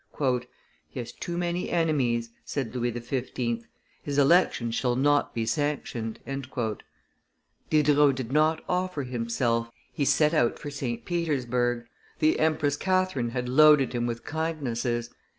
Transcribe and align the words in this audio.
"He 0.89 0.97
has 0.99 1.11
too 1.11 1.37
many 1.37 1.69
enemies," 1.69 2.31
said 2.43 2.73
Louis 2.75 2.91
XV. 2.91 3.65
"his 4.01 4.17
election 4.17 4.71
shall 4.71 4.95
not 4.95 5.35
be 5.35 5.45
sanctioned." 5.45 6.19
Diderot 7.69 8.15
did 8.15 8.31
not 8.31 8.63
offer 8.67 9.03
himself; 9.03 9.69
he 9.93 10.03
set 10.03 10.33
out 10.33 10.57
for 10.57 10.71
St. 10.71 11.05
Petersburg; 11.05 11.85
the 12.17 12.39
Empress 12.39 12.77
Catherine 12.77 13.29
had 13.29 13.47
loaded 13.47 13.93
him 13.93 14.07
with 14.07 14.25
kindnesses. 14.25 15.11